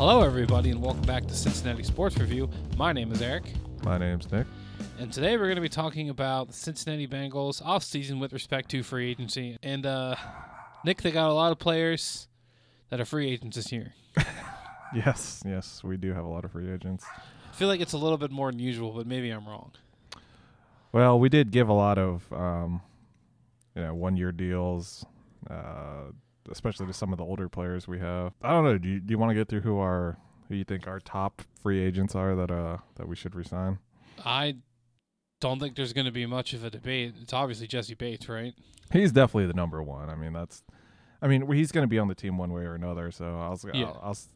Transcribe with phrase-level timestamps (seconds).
[0.00, 2.48] Hello, everybody, and welcome back to Cincinnati Sports Review.
[2.78, 3.52] My name is Eric,
[3.84, 4.46] My name's Nick.
[4.98, 8.82] and today we're going to be talking about the Cincinnati Bengals offseason with respect to
[8.82, 9.58] free agency.
[9.62, 10.16] And uh,
[10.86, 12.28] Nick, they got a lot of players
[12.88, 13.92] that are free agents this year.
[14.94, 17.04] Yes, yes, we do have a lot of free agents.
[17.52, 19.72] I feel like it's a little bit more than usual, but maybe I'm wrong.
[20.92, 22.80] Well, we did give a lot of, um,
[23.76, 25.04] you know, one-year deals,
[25.50, 26.10] uh,
[26.50, 28.32] especially to some of the older players we have.
[28.42, 28.78] I don't know.
[28.78, 30.16] Do you, do you want to get through who our
[30.48, 33.78] who you think our top free agents are that uh that we should resign?
[34.24, 34.56] I
[35.40, 37.14] don't think there's going to be much of a debate.
[37.22, 38.52] It's obviously Jessie Bates, right?
[38.92, 40.10] He's definitely the number one.
[40.10, 40.62] I mean, that's,
[41.22, 43.10] I mean, he's going to be on the team one way or another.
[43.10, 43.86] So I was, Yeah.
[44.02, 44.28] I, I was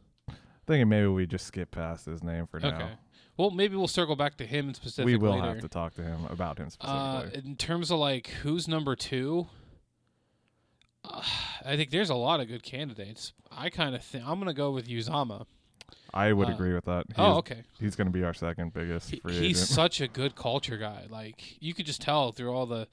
[0.65, 2.75] thinking maybe we just skip past his name for now.
[2.75, 2.89] Okay.
[3.37, 5.05] Well, maybe we'll circle back to him in specific.
[5.05, 5.45] We will later.
[5.47, 7.51] have to talk to him about him Uh, specifically.
[7.51, 9.47] in terms of like who's number two,
[11.09, 11.21] uh,
[11.65, 13.33] I think there's a lot of good candidates.
[13.51, 15.45] I kind of think I'm gonna go with Uzomah.
[16.13, 17.05] I would uh, agree with that.
[17.09, 17.63] He oh, is- okay.
[17.79, 19.57] He's going to be our second biggest He, he's agent.
[19.67, 21.07] such a good culture guy.
[21.09, 22.87] Like you could just tell through all the,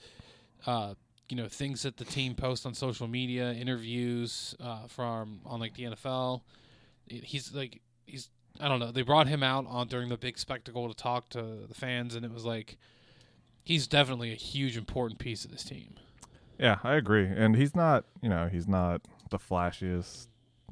[0.67, 0.95] uh,
[1.29, 5.75] you know, things that the team posts on social media, interviews uh, from on like
[5.75, 6.41] the NFL.
[7.07, 8.29] It- He's like he's
[8.61, 8.91] I don't know.
[8.91, 12.25] They brought him out on during the big spectacle to talk to the fans, and
[12.25, 12.77] it was like
[13.63, 15.95] he's definitely a huge important piece of this team.
[16.59, 17.27] Yeah, I agree.
[17.27, 20.29] And he's not, you know, he's not the flashiest,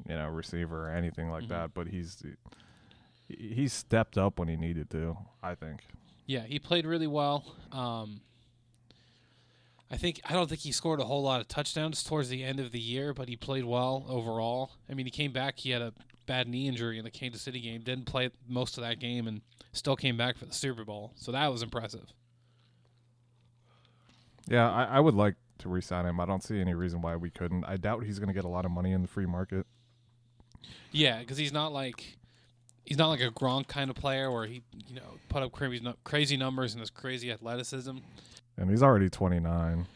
[0.07, 1.49] you know, receiver or anything like Mhm.
[1.49, 2.21] that, but he's
[3.27, 5.85] he- he's stepped up when he needed to, I think.
[6.25, 7.55] Yeah, he played really well.
[7.71, 8.21] Um,
[9.89, 12.59] I think I don't think he scored a whole lot of touchdowns towards the end
[12.61, 14.71] of the year, but he played well overall.
[14.89, 15.59] I mean, he came back.
[15.59, 15.93] He had a
[16.25, 17.81] bad knee injury in the Kansas City game.
[17.81, 19.41] Didn't play most of that game, and
[19.73, 21.11] still came back for the Super Bowl.
[21.15, 22.13] So that was impressive.
[24.47, 26.19] Yeah, I, I would like to re-sign him.
[26.19, 27.65] I don't see any reason why we couldn't.
[27.65, 29.65] I doubt he's going to get a lot of money in the free market.
[30.91, 32.17] Yeah, because he's not like
[32.85, 35.85] he's not like a Gronk kind of player where he you know put up crazy
[36.03, 37.97] crazy numbers and has crazy athleticism.
[38.57, 39.87] And he's already 29.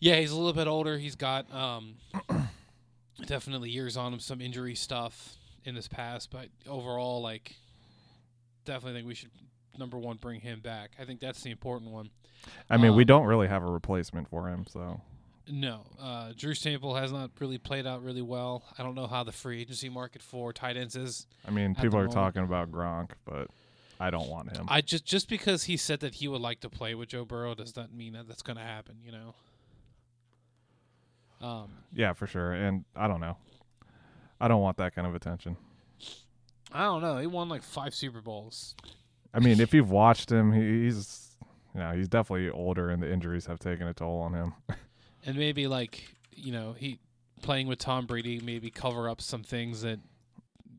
[0.00, 0.98] Yeah, he's a little bit older.
[0.98, 1.94] He's got um,
[3.26, 7.54] definitely years on him, some injury stuff in his past, but overall, like,
[8.64, 9.30] definitely think we should
[9.78, 10.92] number one bring him back.
[10.98, 12.10] I think that's the important one.
[12.68, 15.00] I mean, we Um, don't really have a replacement for him, so
[15.48, 18.64] No, uh, Drew Sample has not really played out really well.
[18.78, 21.26] I don't know how the free agency market for tight ends is.
[21.46, 22.12] I mean, people are moment.
[22.12, 23.48] talking about Gronk, but
[24.00, 24.66] I don't want him.
[24.68, 27.54] I just just because he said that he would like to play with Joe Burrow
[27.54, 28.96] does not mean that that's going to happen.
[29.04, 29.34] You know.
[31.40, 32.52] Um, yeah, for sure.
[32.52, 33.36] And I don't know.
[34.40, 35.56] I don't want that kind of attention.
[36.72, 37.18] I don't know.
[37.18, 38.74] He won like five Super Bowls.
[39.34, 41.36] I mean, if you've watched him, he, he's
[41.74, 44.54] you know, he's definitely older, and the injuries have taken a toll on him.
[45.26, 46.98] and maybe like you know he
[47.42, 49.98] playing with Tom Brady maybe cover up some things that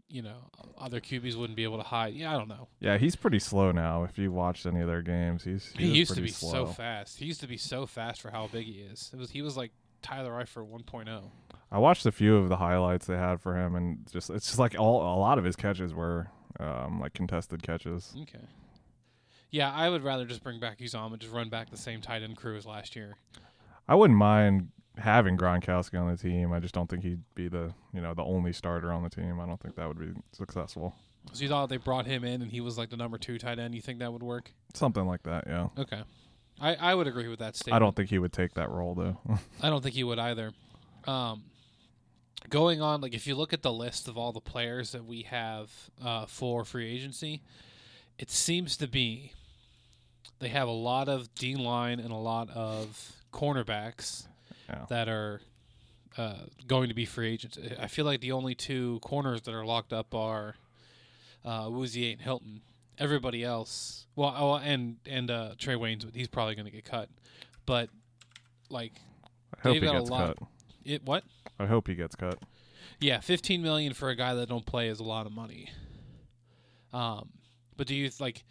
[0.09, 2.13] you know other QBs wouldn't be able to hide.
[2.13, 2.69] Yeah, I don't know.
[2.79, 4.03] yeah, he's pretty slow now.
[4.03, 6.51] If you watched any of their games, he's He, was used to be slow.
[6.51, 7.19] so fast.
[7.19, 9.11] He used to be so fast for how big he is.
[9.13, 11.23] It was he was like Tyler Eifert 1.0.
[11.71, 14.59] I watched a few of the highlights they had for him, and just it's just
[14.59, 16.27] like all a lot of his catches were
[16.59, 18.15] um, like contested catches.
[18.23, 18.45] Okay.
[19.51, 22.23] Yeah, I would rather just bring back Uzomah and just run back the same tight
[22.23, 23.15] end crew as last year.
[23.87, 26.51] I wouldn't mind having Gronkowski on the team.
[26.51, 29.39] I just don't think he'd be the you know the only starter on the team.
[29.39, 30.93] I don't think that would be successful.
[31.33, 33.59] So you thought they brought him in and he was like the number two tight
[33.59, 33.73] end.
[33.73, 34.51] You think that would work?
[34.73, 35.69] Something like that, yeah.
[35.77, 36.03] Okay.
[36.59, 37.75] I, I would agree with that statement.
[37.75, 39.17] I don't think he would take that role though.
[39.61, 40.51] I don't think he would either.
[41.05, 41.43] Um,
[42.49, 45.23] going on, like if you look at the list of all the players that we
[45.23, 45.71] have
[46.03, 47.41] uh, for free agency,
[48.17, 49.31] it seems to be
[50.39, 54.27] they have a lot of D line and a lot of cornerbacks
[54.69, 54.85] Yeah.
[54.89, 55.41] that are
[56.17, 56.35] uh,
[56.67, 57.57] going to be free agents.
[57.79, 60.55] I feel like the only two corners that are locked up are
[61.43, 62.61] uh, Awuzie and Hilton.
[62.97, 67.09] Everybody else, well, oh, and and uh, Trae Waynes, he's probably going to get cut,
[67.65, 67.89] but
[68.69, 68.93] like
[69.53, 70.37] I hope They've he got a gets lot.
[70.37, 70.47] cut.
[70.85, 71.23] It what?
[71.59, 72.39] I hope he gets cut.
[72.99, 75.69] Yeah, fifteen million for a guy that don't play is a lot of money.
[76.93, 77.29] Um,
[77.75, 78.43] but do you like,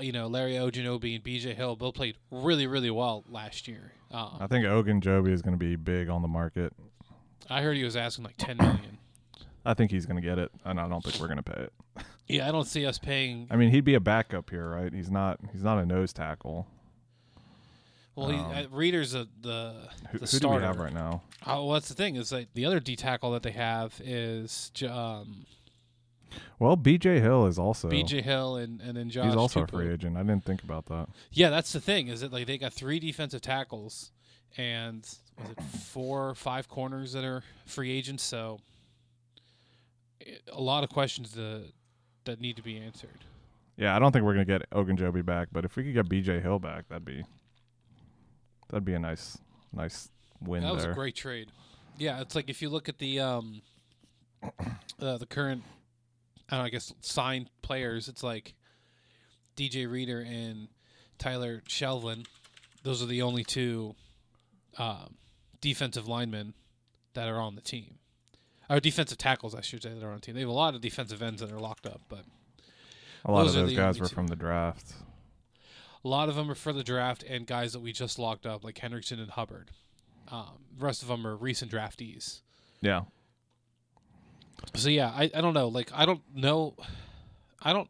[0.00, 1.54] you know, Larry Ogunjobi and B.J.
[1.54, 3.92] Hill both played really, really well last year.
[4.12, 6.72] I Um, think Ogunjobi is going to be big on the market.
[7.48, 8.98] I heard he was asking like ten million.
[9.64, 11.62] I think he's going to get it, and I don't think we're going to pay
[11.62, 11.72] it.
[12.26, 13.46] yeah, I don't see us paying.
[13.50, 14.92] I mean, he'd be a backup here, right?
[14.92, 15.38] He's not.
[15.52, 16.66] He's not a nose tackle.
[18.16, 21.22] Well, he, um, uh, Reader's a, the Who, the who do we have right now?
[21.46, 24.72] Oh, well, that's the thing is that the other D tackle that they have is
[24.88, 25.46] um,
[26.58, 27.20] Well, B.J.
[27.20, 27.88] Hill is also.
[27.88, 28.22] B.J.
[28.22, 29.26] Hill and and then Josh.
[29.26, 30.16] he's also a free agent.
[30.16, 31.08] I didn't think about that.
[31.32, 32.08] Yeah, that's the thing.
[32.08, 34.10] Is that like they got three defensive tackles
[34.56, 35.02] and
[35.38, 38.22] was it four or five corners that are free agents?
[38.22, 38.58] So
[40.52, 41.72] a lot of questions that
[42.24, 43.24] that need to be answered.
[43.76, 46.42] Yeah, I don't think we're gonna get Ogunjobi back, but if we could get BJ
[46.42, 47.24] Hill back, that'd be
[48.70, 49.38] that'd be a nice
[49.72, 50.08] nice
[50.40, 50.92] win that was there.
[50.92, 51.50] a great trade.
[51.98, 53.62] Yeah, it's like if you look at the um
[55.00, 55.62] uh, the current
[56.48, 58.54] I, don't know, I guess signed players, it's like
[59.56, 60.68] DJ Reader and
[61.18, 62.26] Tyler Shelvin.
[62.82, 63.94] Those are the only two
[64.78, 65.16] um,
[65.60, 66.54] defensive linemen
[67.14, 67.98] that are on the team.
[68.68, 70.34] Or defensive tackles, I should say, that are on the team.
[70.34, 72.24] They have a lot of defensive ends that are locked up, but
[73.24, 74.14] a lot those of those guys were two.
[74.14, 74.94] from the draft.
[76.04, 78.64] A lot of them are for the draft and guys that we just locked up,
[78.64, 79.70] like Hendrickson and Hubbard.
[80.28, 82.40] Um, the rest of them are recent draftees.
[82.80, 83.02] Yeah.
[84.74, 85.68] So yeah, I, I don't know.
[85.68, 86.74] Like I don't know,
[87.62, 87.88] I don't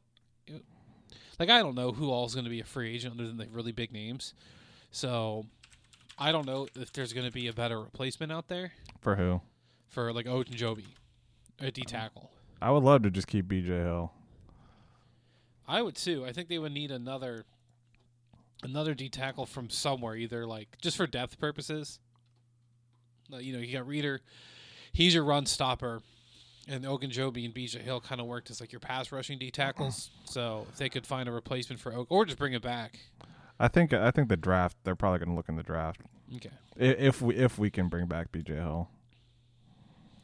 [1.39, 3.37] like I don't know who all is going to be a free agent other than
[3.37, 4.35] the really big names.
[4.93, 5.47] So
[6.19, 9.41] I don't know if there's going to be a better replacement out there For who?
[9.89, 10.87] for like Ogunjobi,
[11.61, 12.31] a D tackle.
[12.63, 14.13] I would love to just keep BJ Hill.
[15.67, 16.25] I would too.
[16.27, 17.45] I think they would need another
[18.63, 21.99] another D tackle from somewhere, either like just for depth purposes.
[23.31, 24.21] You know, you got Reader,
[24.93, 26.03] he's your run stopper,
[26.67, 30.11] and Ogunjobi and BJ Hill kind of worked as like your pass rushing D tackles.
[30.25, 33.01] So if they could find a replacement for Oak, or just bring it back.
[33.59, 36.01] I think I think the draft they're probably going to look in the draft
[36.37, 36.51] Okay.
[36.77, 38.89] If we if we can bring back BJ Hill.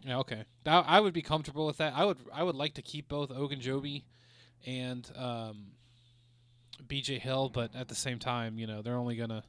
[0.05, 0.19] Yeah.
[0.19, 0.45] Okay.
[0.65, 1.93] That, I would be comfortable with that.
[1.97, 2.19] I would.
[2.33, 4.05] I would like to keep both Ogunjobi
[4.65, 5.73] and um,
[6.87, 9.43] BJ Hill, but at the same time, you know, they're only gonna.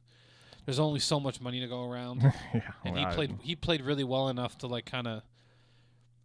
[0.65, 2.21] There's only so much money to go around.
[2.53, 5.23] yeah, and well, he I- played he played really well enough to like kind of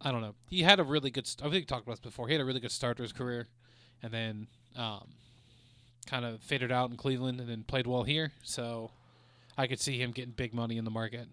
[0.01, 0.35] I don't know.
[0.49, 1.25] He had a really good.
[1.27, 2.27] St- I think we talked about this before.
[2.27, 3.47] He had a really good start to his career,
[4.01, 5.07] and then um,
[6.05, 8.31] kind of faded out in Cleveland, and then played well here.
[8.43, 8.91] So
[9.57, 11.27] I could see him getting big money in the market,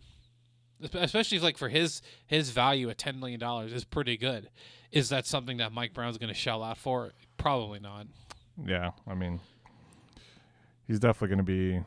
[0.95, 4.51] especially if, like for his his value at ten million dollars is pretty good.
[4.93, 7.13] Is that something that Mike Brown's going to shell out for?
[7.39, 8.07] Probably not.
[8.65, 9.41] Yeah, I mean,
[10.91, 11.81] he's definitely going to be,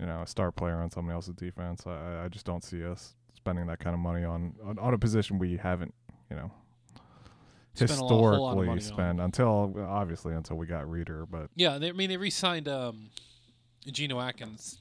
[0.00, 1.86] you know, a star player on somebody else's defense.
[1.86, 4.98] I, I just don't see us spending that kind of money on on, on a
[4.98, 5.92] position we haven't,
[6.30, 6.50] you know,
[7.74, 8.80] Spent a lot- whole historically on.
[8.80, 11.26] spent until obviously until we got Reader.
[11.26, 13.10] But Yeah, they, I mean they re-signed um,
[13.90, 14.78] Geno Atkins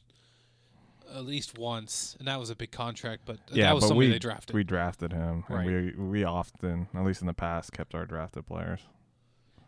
[1.13, 3.24] at least once, and that was a big contract.
[3.25, 4.53] But yeah, that was but somebody we they drafted.
[4.56, 5.68] we drafted him, Right.
[5.68, 8.80] and we we often, at least in the past, kept our drafted players.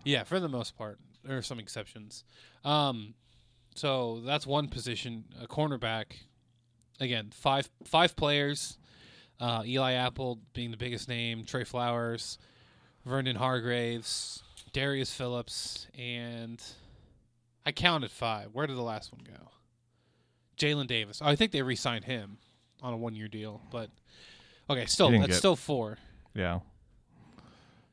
[0.05, 2.23] yeah, for the most part, there are some exceptions.
[2.65, 3.13] Um,
[3.75, 6.05] so that's one position, a cornerback.
[6.99, 8.77] Again, five five players.
[9.39, 12.37] Uh, Eli Apple being the biggest name, Tre Flowers,
[13.05, 16.63] Vernon Hargreaves, Darius Phillips, and
[17.65, 18.49] I counted five.
[18.53, 19.49] Where did the last one go?
[20.57, 21.19] Jalen Davis.
[21.21, 22.37] Oh, I think they re-signed him
[22.81, 23.89] on a one-year deal, but
[24.69, 25.97] okay, still that's get- still four.
[26.35, 26.59] Yeah.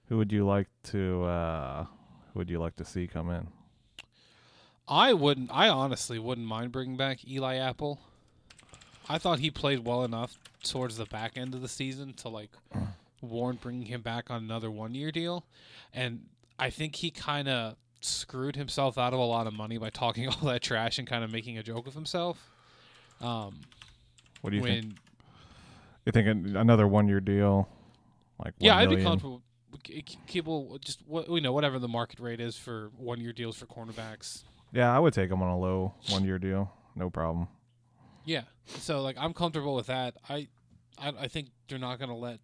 [0.09, 1.25] Who would you like to?
[1.25, 1.85] uh
[2.33, 3.49] Who would you like to see come in?
[4.91, 5.51] I wouldn't.
[5.53, 8.01] I honestly wouldn't mind bringing back Eli Apple.
[9.09, 12.51] I thought he played well enough towards the back end of the season to like
[13.23, 15.45] warrant bringing him back on another one-year deal,
[15.95, 16.27] and
[16.59, 20.29] I think he kind of screwed himself out of a lot of money by talking
[20.29, 22.51] all that trash and kind of making a joke of himself.
[23.21, 23.61] Um,
[24.41, 24.95] What do you when think?
[26.07, 27.69] You think another one year deal?
[28.45, 29.43] Like yeah, one I'd be comfortable.
[30.27, 34.43] People just you know whatever the market rate is for one-year deals for cornerbacks.
[34.73, 36.73] Yeah, I would take him on a low one year deal.
[36.95, 37.49] No problem.
[38.25, 38.43] Yeah.
[38.67, 40.15] So like I'm comfortable with that.
[40.29, 40.49] I
[40.99, 42.39] I, I think they're not gonna let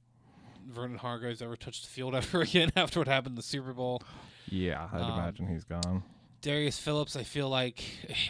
[0.69, 4.03] Vernon Hargreaves ever touch the field ever again after what happened in the Super Bowl.
[4.49, 6.03] Yeah, I'd Um, imagine he's gone.
[6.43, 7.83] Darius Phillips, I feel like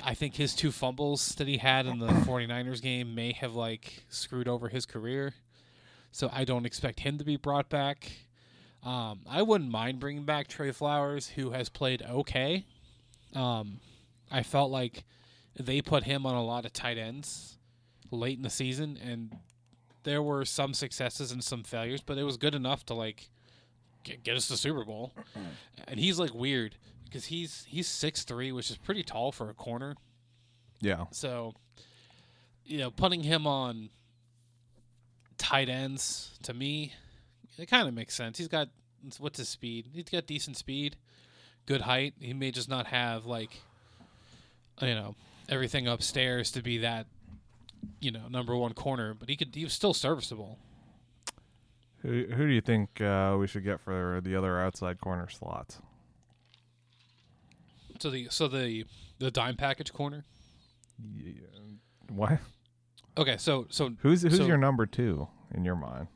[0.03, 4.05] I think his two fumbles that he had in the 49ers game may have like
[4.09, 5.35] screwed over his career.
[6.13, 8.11] So I don't expect him to be brought back.
[8.83, 12.65] Um, I wouldn't mind bringing back Tre Flowers, who has played okay.
[13.37, 13.81] Um,
[14.31, 15.05] I felt like
[15.59, 17.59] they put him on a lot of tight ends
[18.11, 19.37] late in the season, and
[20.05, 23.29] there were some successes and some failures, but it was good enough to like
[24.05, 25.13] get, get us to Super Bowl.
[25.89, 26.75] And he's like weird
[27.05, 29.95] because he's he's six three, which is pretty tall for a corner.
[30.81, 31.55] Yeah, So,
[32.65, 33.91] you know, putting him on
[35.39, 36.93] tight ends to me,
[37.57, 38.37] it kind of makes sense.
[38.39, 38.69] He's got
[39.19, 39.87] what's his speed?
[39.93, 40.97] He's got decent speed,
[41.67, 42.15] good height.
[42.21, 43.51] He may just not have like,
[44.81, 45.15] you know,
[45.49, 47.07] everything upstairs to be that,
[48.01, 49.15] you know, number one corner.
[49.15, 49.55] But he could.
[49.55, 50.59] He was still serviceable.
[52.03, 55.79] who who do you think uh, we should get for the other outside corner slots?
[58.01, 58.85] So the so the
[59.19, 60.25] the dime package corner.
[61.17, 61.33] Yeah.
[62.11, 62.39] What?
[63.19, 66.09] Okay, so so Who's who's So- your number two in your mind?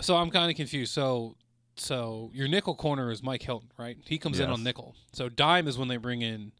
[0.00, 0.92] So I'm kind of confused.
[0.92, 1.36] So
[1.76, 3.96] so your nickel corner is Mike Hilton, right?
[4.06, 4.94] He comes in on nickel.
[5.12, 6.52] So dime is when they bring in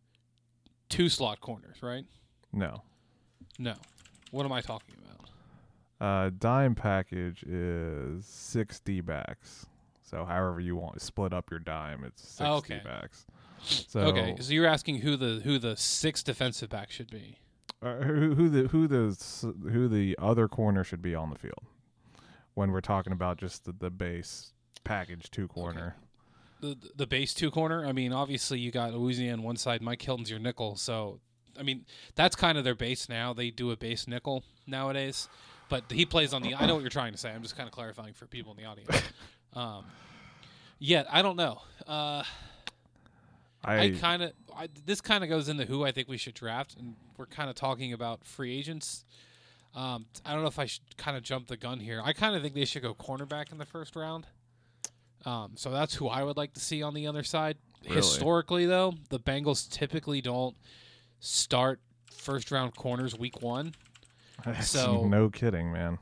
[0.88, 2.04] two slot corners, right?
[2.52, 2.82] No.
[3.58, 3.74] No.
[4.30, 5.10] What am I talking about?
[6.00, 9.66] Uh, dime package is six D backs.
[10.02, 12.78] So however you want split up your dime, it's six Oh, okay.
[12.78, 13.26] D backs.
[13.62, 17.38] So okay, so you're asking who the who the six defensive back should be.
[17.80, 19.16] uh, who, who the who the
[19.70, 21.62] who the other corner should be on the field
[22.54, 24.52] when we're talking about just the, the base
[24.84, 25.96] package two corner.
[26.60, 27.84] The the base two corner.
[27.84, 30.76] I mean, obviously you got Louisiana on one side, Mike Hilton's your nickel.
[30.76, 31.20] So
[31.58, 33.32] I mean, that's kind of their base now.
[33.32, 35.28] They do a base nickel nowadays,
[35.68, 36.54] but he plays on the.
[36.54, 37.30] I know what you're trying to say.
[37.30, 39.02] I'm just kind of clarifying for people in the audience.
[39.56, 39.84] Um,
[40.80, 41.62] yeah, I don't know.
[41.86, 42.24] Uh,
[43.64, 44.32] I, I, kind of
[44.84, 47.54] this kind of goes into who I think we should draft, and we're kind of
[47.54, 49.04] talking about free agents.
[49.74, 52.00] Um, I don't know if I should kind of jump the gun here.
[52.04, 54.26] I kind of think they should go cornerback in the first round.
[55.26, 57.56] Um, so that's who I would like to see on the other side.
[57.84, 57.96] Really?
[57.96, 60.56] Historically, though, the Bengals typically don't
[61.20, 61.80] start
[62.12, 63.74] first round corners week one.
[64.60, 65.98] so- no kidding, man.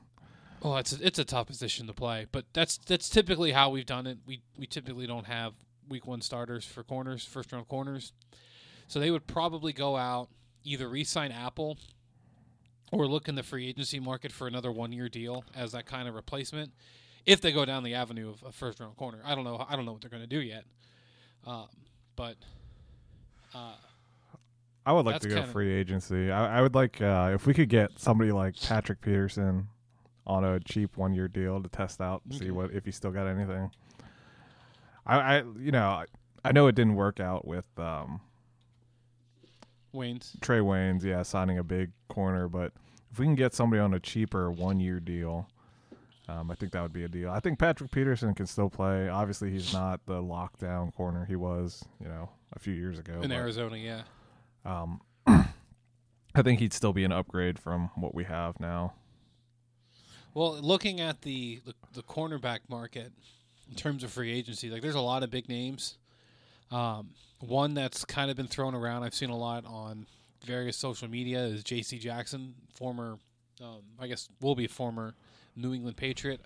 [0.62, 3.84] Well, it's a, it's a tough position to play, but that's that's typically how we've
[3.86, 4.18] done it.
[4.26, 5.54] We we typically don't have
[5.88, 8.12] week one starters for corners, first round corners.
[8.86, 10.28] So they would probably go out
[10.62, 11.78] either re-sign Apple
[12.92, 16.06] or look in the free agency market for another one year deal as that kind
[16.06, 16.70] of replacement.
[17.24, 19.64] If they go down the avenue of a first round corner, I don't know.
[19.68, 20.64] I don't know what they're going to do yet.
[21.46, 21.68] Um,
[22.16, 22.36] but
[23.54, 23.74] uh,
[24.84, 26.30] I would like to go free agency.
[26.30, 29.68] I, I would like uh, if we could get somebody like Patrick Peterson
[30.26, 32.46] on a cheap one year deal to test out, Okay.
[32.46, 33.70] see what if he still got anything.
[35.06, 36.06] I, I you know I,
[36.44, 38.20] I know it didn't work out with um,
[39.94, 42.72] Waynes Trae Waynes, yeah, signing a big corner, but
[43.12, 45.48] if we can get somebody on a cheaper one year deal,
[46.28, 47.30] um, I think that would be a deal.
[47.30, 49.08] I think Patrick Peterson can still play.
[49.08, 53.14] Obviously, he's not the lockdown corner he was, you know, a few years ago.
[53.14, 54.02] in but, Arizona, yeah.
[54.64, 58.94] Um, I think he'd still be an upgrade from what we have now.
[60.34, 63.12] Well, looking at the, the the cornerback market
[63.68, 65.98] in terms of free agency, like there's a lot of big names.
[66.70, 67.10] Um,
[67.40, 70.06] one that's kind of been thrown around, I've seen a lot on
[70.46, 71.98] various social media, is J.C.
[71.98, 73.18] Jackson, former,
[73.62, 75.14] um, I guess, will be former
[75.56, 76.40] New England Patriot.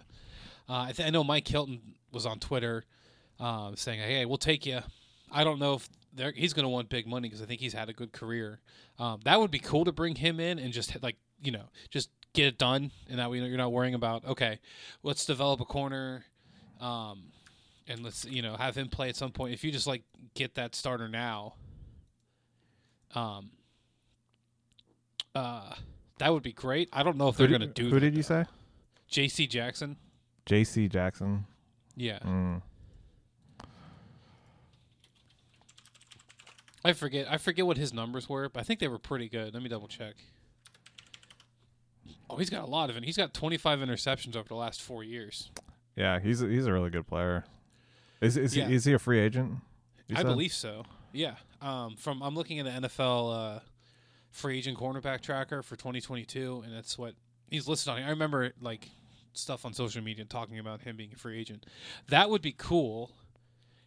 [0.69, 1.81] Uh, I, th- I know Mike Hilton
[2.13, 2.85] was on Twitter
[3.39, 4.81] um, saying, "Hey, we'll take you."
[5.31, 5.89] I don't know if
[6.35, 8.61] he's going to want big money because I think he's had a good career.
[8.99, 12.11] Um, that would be cool to bring him in and just like you know just
[12.33, 14.59] get it done, and that way you're not worrying about okay,
[15.03, 16.25] let's develop a corner,
[16.81, 17.25] um,
[17.87, 19.55] and let's you know have him play at some point.
[19.55, 20.03] If you just like
[20.35, 21.55] get that starter now,
[23.15, 23.51] um,
[25.35, 25.75] uh,
[26.19, 26.89] that would be great.
[26.93, 27.85] I don't know if they're going to do.
[27.85, 28.45] Who that, did you though.
[28.45, 28.51] say?
[29.09, 29.47] J.C.
[29.47, 29.97] Jackson.
[30.47, 30.89] J.C.
[30.89, 31.47] Jackson.
[31.97, 32.63] Yeah, Mm.
[36.85, 37.27] I forget.
[37.31, 39.53] I forget what his numbers were, but I think they were pretty good.
[39.55, 40.15] Let me double check.
[42.31, 43.05] Oh, he's got a lot of it.
[43.05, 45.51] He's got 25 interceptions over the last four years.
[45.97, 47.45] Yeah, he's a, he's a really good player.
[48.21, 48.69] Is is Yeah.
[48.69, 49.55] he, is he a free agent?
[50.11, 50.27] I said?
[50.27, 50.85] believe so.
[51.13, 51.35] Yeah.
[51.61, 53.61] Um, from I'm looking at the NFL uh,
[54.31, 57.15] free agent cornerback tracker for 2022, and that's what
[57.51, 58.03] he's listed on.
[58.03, 58.89] I remember like
[59.33, 61.67] stuff on social media talking about him being a free agent.
[62.09, 63.11] That would be cool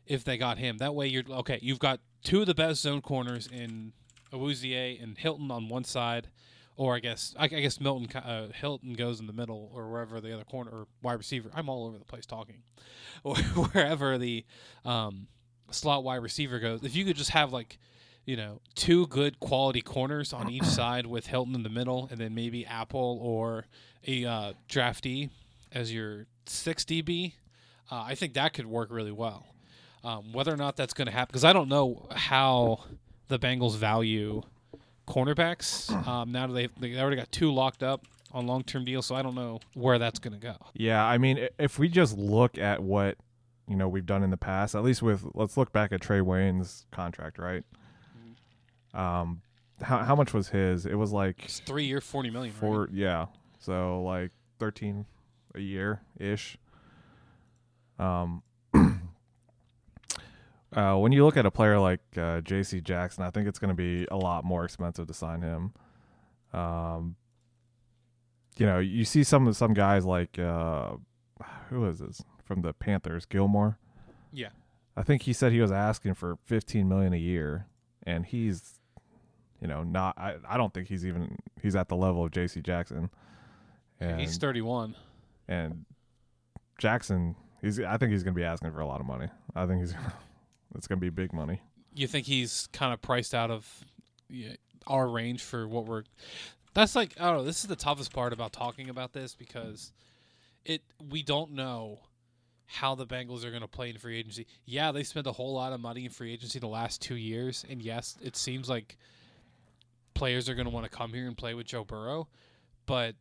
[0.05, 0.77] if they got him.
[0.77, 1.59] That way, you're okay.
[1.61, 3.93] You've got two of the best zone corners in
[4.31, 6.27] Awuzie and Hilton on one side,
[6.75, 10.19] or I guess I, I guess Milton uh, Hilton goes in the middle, or wherever
[10.19, 11.49] the other corner or wide receiver.
[11.53, 12.63] I'm all over the place talking,
[13.23, 14.45] or wherever the
[14.85, 15.27] um,
[15.71, 16.83] slot wide receiver goes.
[16.83, 17.77] If you could just have like,
[18.29, 22.19] you know, two good quality corners on each side with Hilton in the middle, and
[22.19, 23.65] then maybe Apple or
[24.05, 25.31] a uh, draftee
[25.71, 27.33] as your six DB,
[27.91, 29.47] uh, I think that could work really well.
[30.03, 32.83] Um, whether or not that's going to happen, because I don't know how
[33.29, 34.43] the Bengals value
[35.07, 39.07] cornerbacks um, now that they've they already got two locked up on long term deals,
[39.07, 40.55] so I don't know where that's going to go.
[40.75, 43.17] Yeah, I mean, if we just look at what
[43.67, 46.21] you know we've done in the past, at least with let's look back at Trae
[46.21, 47.63] Wayne's contract, right?
[48.93, 49.41] Um,
[49.81, 50.85] how how much was his?
[50.85, 52.53] It was like It's three year, forty million.
[52.53, 52.59] right?
[52.59, 53.27] four, yeah.
[53.59, 55.05] So like thirteen
[55.55, 56.57] a year ish.
[57.97, 58.43] Um,
[60.73, 62.81] uh, when you look at a player like uh, J.C.
[62.81, 65.73] Jackson, I think it's going to be a lot more expensive to sign him.
[66.53, 67.15] Um,
[68.57, 70.91] you know, you see some some guys like uh,
[71.69, 73.77] who is this from the Panthers, Gilmore.
[74.31, 74.49] Yeah.
[74.97, 77.67] I think he said he was asking for 15 million a year,
[78.03, 78.78] and he's,
[79.61, 80.17] you know, not.
[80.17, 82.61] I, I don't think he's even he's at the level of J.C.
[82.61, 83.09] Jackson.
[83.99, 84.95] And he's thirty one.
[85.47, 85.85] and
[86.77, 89.27] Jackson, he's I think he's going to be asking for a lot of money.
[89.55, 89.93] I think he's
[90.75, 91.61] it's going to be big money.
[91.93, 93.67] You think he's kind of priced out of
[94.29, 94.53] yeah,
[94.87, 96.03] our range for what we're?
[96.73, 97.43] That's like I don't know.
[97.43, 99.91] This is the toughest part about talking about this because
[100.65, 101.99] it we don't know
[102.71, 104.45] how the Bengals are going to play in free agency.
[104.63, 107.65] Yeah, they spent a whole lot of money in free agency the last two years,
[107.67, 108.97] and yes, it seems like
[110.19, 112.27] players are going to want to come here and play with Joe Burrow,
[112.85, 113.15] but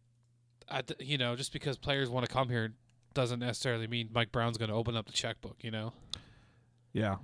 [0.87, 2.75] the, you know, just because players want to come here
[3.14, 5.57] doesn't necessarily mean Mike Brown's going to open up the checkbook.
[5.62, 5.93] You know.
[6.93, 7.17] Yeah,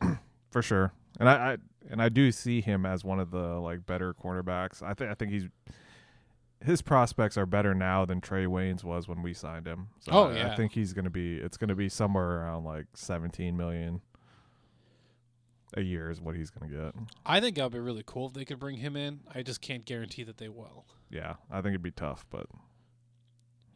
[0.50, 0.92] for sure.
[1.18, 1.56] And I, I
[1.90, 4.80] and I do see him as one of the like better cornerbacks.
[4.80, 5.48] I think I think he's
[6.64, 9.88] his prospects are better now than Trae Waynes was when we signed him.
[9.98, 10.52] So Oh, I, yeah.
[10.52, 14.02] I think he's gonna be it's gonna be somewhere around like seventeen million
[15.76, 16.94] a year is what he's gonna get.
[17.24, 19.20] I think that'd be really cool if they could bring him in.
[19.34, 20.86] I just can't guarantee that they will.
[21.10, 22.46] Yeah, I think it'd be tough, but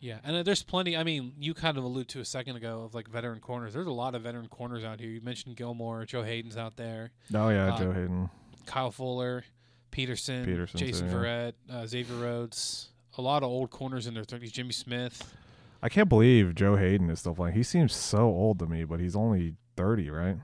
[0.00, 0.96] Yeah, and uh, there's plenty.
[0.96, 3.74] I mean, you kind of alluded to a second ago of like veteran corners.
[3.74, 5.10] There's a lot of veteran corners out here.
[5.10, 8.30] You mentioned Gilmore, Joe Haden's out there, oh yeah, Uh, Joe Haden.
[8.66, 9.44] Kyle Fuller,
[9.90, 11.16] Peterson, Peterson, Jason too.
[11.16, 12.88] Verrett, uh, Xavier Rhodes.
[13.18, 14.52] A lot of old corners in their 30s.
[14.52, 15.34] Jimmy Smith.
[15.82, 17.54] I can't believe Joe Haden is still playing.
[17.56, 20.36] He seems so old to me, but he's only thirty, right?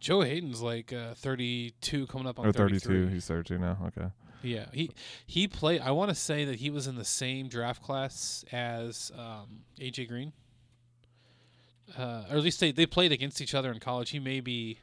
[0.00, 3.06] Joe Haden's like uh, 32, coming up on or thirty-two.
[3.08, 3.76] He's thirty-two now.
[3.88, 4.08] Okay.
[4.42, 4.90] Yeah, he
[5.26, 5.82] he played.
[5.82, 10.08] I want to say that he was in the same draft class as um, AJ
[10.08, 10.32] Green,
[11.98, 14.10] uh, or at least they, they played against each other in college.
[14.10, 14.78] He may be,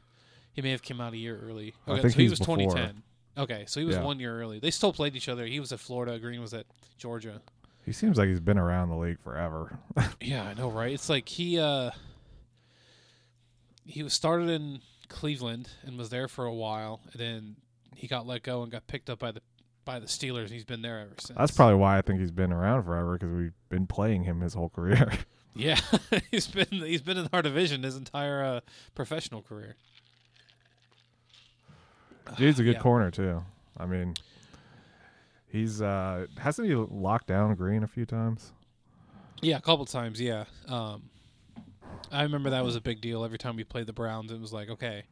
[0.52, 1.74] he may have come out a year early.
[1.88, 2.56] I Okay, think so he was before.
[2.58, 3.02] 2010.
[3.36, 4.02] Okay, so he was Yeah.
[4.04, 4.60] one year early.
[4.60, 5.44] They still played each other.
[5.46, 6.18] He was at Florida.
[6.20, 7.40] Green was at Georgia.
[7.84, 9.78] He seems like he's been around the league forever.
[10.20, 10.92] Yeah, I know, right?
[10.92, 11.90] It's like he uh
[13.84, 17.56] he was started in Cleveland and was there for a while, and then
[17.94, 19.40] he got let go and got picked up by the
[19.84, 20.42] by the Steelers.
[20.44, 21.36] And he's been there ever since.
[21.38, 24.54] That's probably why I think he's been around forever because we've been playing him his
[24.54, 25.10] whole career.
[25.54, 25.80] Yeah,
[26.30, 28.60] he's been he's been in our division his entire uh,
[28.94, 29.74] professional career.
[32.36, 32.80] Dude's a good Yeah.
[32.80, 33.42] corner too.
[33.76, 34.14] I mean,
[35.48, 38.52] he's uh hasn't he locked down Green a few times?
[39.40, 40.20] Yeah, a couple times.
[40.20, 41.10] Yeah, um,
[42.10, 43.24] I remember that was a big deal.
[43.24, 45.04] Every time we played the Browns, it was like, okay,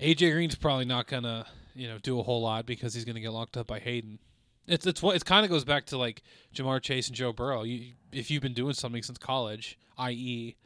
[0.00, 3.32] AJ Green's probably not gonna you know do a whole lot because he's gonna get
[3.32, 4.18] locked up by Haden.
[4.66, 6.22] It's it's what it kind of goes back to like
[6.54, 7.62] Ja'Marr Chase and Joe Burrow.
[7.62, 10.56] You, if you've been doing something since college, i.e.,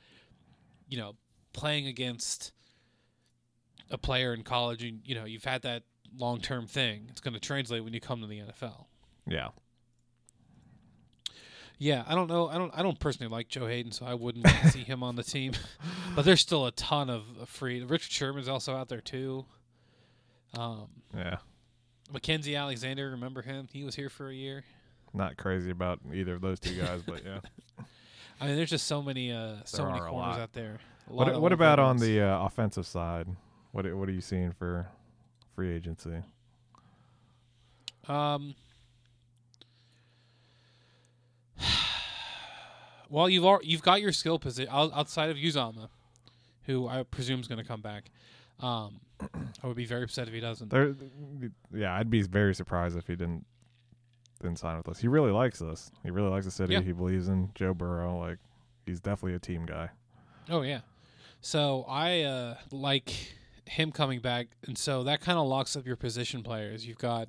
[0.88, 1.16] you know,
[1.52, 2.52] playing against
[3.90, 5.82] a player in college, and you know you've had that
[6.16, 7.06] long term thing.
[7.10, 8.86] It's going to translate when you come to the NFL.
[9.26, 9.48] Yeah.
[11.82, 12.46] Yeah, I don't know.
[12.46, 12.70] I don't.
[12.76, 15.22] I don't personally like Joe Haden, so I wouldn't want to see him on the
[15.22, 15.52] team.
[16.14, 17.82] But there's still a ton of free.
[17.82, 19.46] Richard Sherman's also out there too.
[20.58, 21.36] Um, Yeah.
[22.12, 23.68] Mackensie Alexander, remember him?
[23.72, 24.64] He was here for a year.
[25.14, 27.38] Not crazy about either of those two guys, but yeah.
[28.40, 30.80] I mean, there's just so many, uh, so many corners out there.
[31.06, 33.26] What what about on the uh, offensive side?
[33.72, 34.88] What what are you seeing for
[35.54, 36.22] free agency?
[38.08, 38.54] Um.
[43.10, 45.88] Well, you've you've got your skill position outside of Uzomah,
[46.62, 48.10] who I presume is going to come back.
[48.60, 49.00] Um,
[49.62, 50.70] I would be very upset if he doesn't.
[50.70, 50.94] There,
[51.74, 53.44] yeah, I'd be very surprised if he didn't
[54.40, 54.98] didn't sign with us.
[54.98, 55.90] He really likes us.
[56.02, 56.72] He really likes the city.
[56.72, 56.80] Yeah.
[56.80, 58.18] He believes in Joe Burrow.
[58.18, 58.38] Like
[58.86, 59.90] he's definitely a team guy.
[60.48, 60.80] Oh yeah.
[61.40, 63.34] So I uh, like
[63.66, 66.86] him coming back, and so that kind of locks up your position players.
[66.86, 67.28] You've got,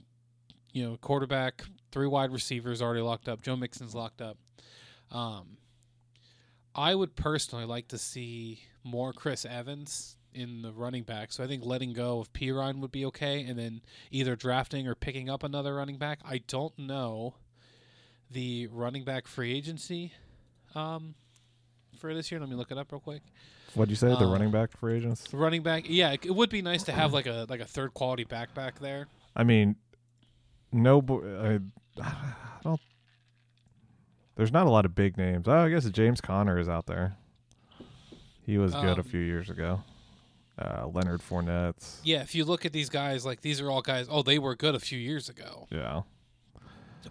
[0.74, 3.42] you know, quarterback, three wide receivers already locked up.
[3.42, 4.38] Joe Mixon's locked up.
[5.12, 5.58] Um,
[6.76, 11.32] I would personally like to see more Chris Evans in the running back.
[11.32, 13.82] So I think letting go of Perine would be okay, and then
[14.12, 16.20] either drafting or picking up another running back.
[16.24, 17.36] I don't know
[18.30, 20.14] the running back free agency
[20.74, 21.16] um,
[21.98, 22.40] for this year.
[22.40, 23.22] Let me look it up real quick.
[23.74, 24.08] What'd you say?
[24.08, 25.34] the Uh, running back free agents?
[25.34, 27.94] Running back, yeah, it, it would be nice to have like a like a third
[27.94, 29.08] quality back back there.
[29.36, 29.76] I mean,
[30.72, 31.60] no, bo-
[31.98, 32.14] I, I
[32.64, 32.82] don't.
[34.36, 35.48] There's not a lot of big names.
[35.48, 37.18] Oh, I guess James Conner is out there.
[38.46, 39.84] He was good a Um, few years ago.
[40.58, 42.00] Uh, Leonard Fournette.
[42.04, 44.08] Yeah, if you look at these guys, like these are all guys.
[44.10, 46.02] Oh, they were good a few years ago, Yeah.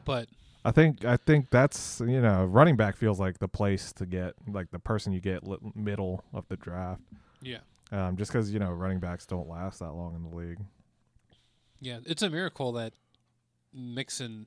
[0.04, 0.28] but
[0.64, 4.34] I think I think that's you know running back feels like the place to get
[4.46, 5.42] like the person you get
[5.74, 7.00] middle of the draft.
[7.40, 7.58] yeah,
[7.90, 10.58] Um, just because you know running backs don't last that long in the league.
[11.80, 12.92] yeah, it's a miracle that
[13.72, 14.46] Mixon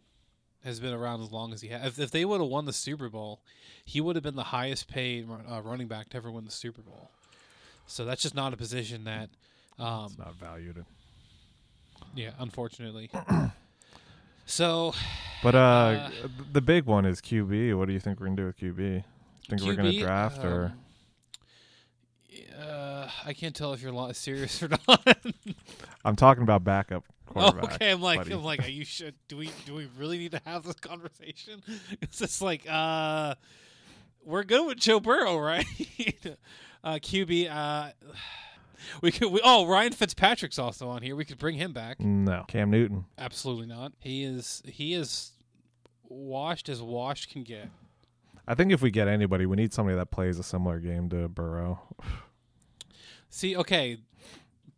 [0.63, 1.86] has been around as long as he has.
[1.86, 3.41] If, if they would have won the Super Bowl,
[3.84, 6.82] he would have been the highest paid uh, running back to ever win the Super
[6.82, 7.12] Bowl.
[7.86, 9.30] So that's just not a position that,
[9.78, 10.86] um, It's not valued.
[12.15, 13.10] yeah, unfortunately.
[14.45, 14.93] so
[15.41, 16.12] But uh, Uh,
[16.52, 17.78] the big one is QB.
[17.78, 19.04] What do you think we're gonna do with QB?
[19.49, 24.69] think we're gonna QB, draft or um, Uh, I can't tell if you're serious or
[24.88, 25.17] not.
[26.06, 27.04] I'm talking about backup
[27.36, 27.91] oh, okay.
[27.91, 28.33] I'm like, buddy.
[28.33, 29.15] I'm like, are you should?
[29.27, 31.63] Do we do we really need to have this conversation?
[32.01, 33.36] It's just like, uh,
[34.23, 35.65] we're good with Joe Burrow, right?
[36.83, 37.49] uh, QB.
[37.49, 37.91] Uh,
[39.01, 39.31] we could.
[39.31, 41.15] We, oh, Ryan Fitzpatrick's also on here.
[41.15, 41.99] We could bring him back.
[41.99, 43.05] No, Cam Newton.
[43.17, 43.93] Absolutely not.
[43.99, 44.62] He is.
[44.65, 45.31] He is
[46.03, 47.69] washed as washed can get.
[48.47, 51.29] I think if we get anybody, we need somebody that plays a similar game to
[51.29, 51.81] Burrow.
[53.29, 53.97] See, okay,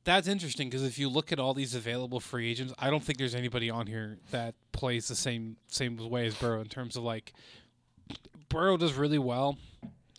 [0.06, 3.18] that's interesting because if you look at all these available free agents, I don't think
[3.18, 7.04] there's anybody on here that plays the same same way as Burrow in terms of
[7.04, 7.34] like
[8.48, 9.58] Burrow does really well.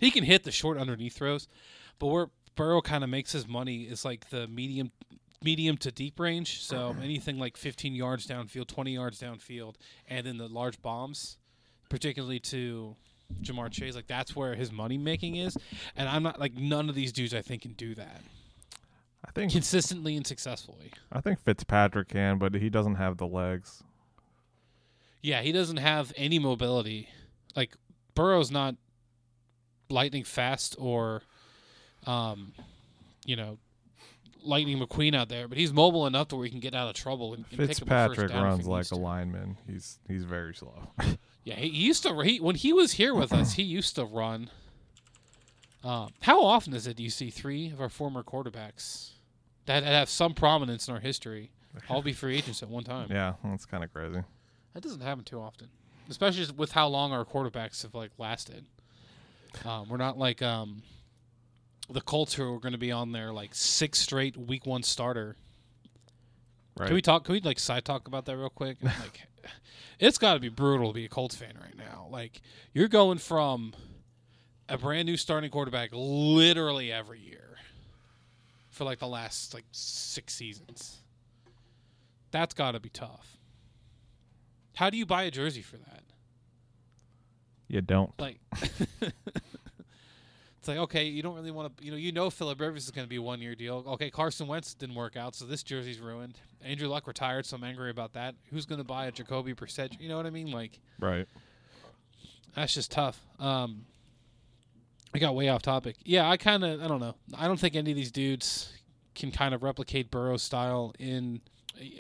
[0.00, 1.48] He can hit the short underneath throws,
[1.98, 4.90] but where Burrow kind of makes his money is like the medium
[5.40, 6.62] medium to deep range.
[6.62, 9.76] So anything like 15 yards downfield, 20 yards downfield,
[10.08, 11.38] and then the large bombs,
[11.88, 12.96] particularly to
[13.42, 15.56] Ja'Marr Chase, like that's where his money making is.
[15.96, 18.20] And I'm not like none of these dudes I think can do that
[19.36, 20.92] think consistently and successfully.
[21.12, 23.82] I think Fitzpatrick can, but he doesn't have the legs.
[25.22, 27.08] Yeah, he doesn't have any mobility.
[27.54, 27.76] Like
[28.14, 28.76] Burrow's not
[29.88, 31.22] lightning fast or,
[32.06, 32.52] um,
[33.24, 33.58] you know,
[34.42, 36.94] Lightning McQueen out there, but he's mobile enough to where he can get out of
[36.94, 39.58] trouble and, and pick up a first Fitzpatrick runs like a lineman.
[39.66, 40.90] He's he's very slow.
[41.46, 42.18] Yeah, he, he used to.
[42.22, 44.50] He, when he was here with us, he used to run.
[45.84, 49.10] Um, how often is it Do you see three of our former quarterbacks
[49.66, 51.50] that have some prominence in our history
[51.88, 53.08] all be free agents at one time?
[53.10, 54.22] yeah, that's kind of crazy.
[54.74, 55.68] That doesn't happen too often,
[56.08, 58.64] especially with how long our quarterbacks have like lasted.
[59.64, 60.82] Um, we're not like um,
[61.88, 65.36] the Colts who are going to be on their like six straight Week One starter.
[66.78, 66.86] Right.
[66.86, 67.24] Can we talk?
[67.24, 68.76] Can we like side talk about that real quick?
[68.82, 69.22] like,
[69.98, 72.06] it's got to be brutal to be a Colts fan right now.
[72.10, 72.42] Like,
[72.74, 73.72] you're going from
[74.68, 77.45] a brand new starting quarterback literally every year
[78.76, 80.98] for like the last like six seasons.
[82.30, 83.38] That's got to be tough.
[84.74, 86.02] How do you buy a jersey for that?
[87.68, 88.12] you don't.
[88.20, 88.38] Like,
[89.00, 92.90] it's like okay, you don't really want to, you know, you know Philip Rivers is
[92.90, 93.82] going to be a one year deal.
[93.88, 96.38] Okay, Carson Wentz didn't work out, so this jersey's ruined.
[96.62, 98.34] Andrew Luck retired, so I'm angry about that.
[98.52, 99.98] Who's going to buy a Jacoby Brissett?
[100.00, 100.52] You know what I mean?
[100.52, 101.26] Like, Right.
[102.54, 103.18] that's just tough.
[103.40, 103.86] Um,
[105.16, 105.96] I got way off topic.
[106.04, 107.14] Yeah, I kind of, I don't know.
[107.36, 108.72] I don't think any of these dudes
[109.14, 111.40] can kind of replicate Burrow's style in